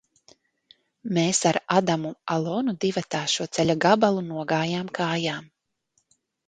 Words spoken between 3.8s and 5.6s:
gabalu nogājām kājām.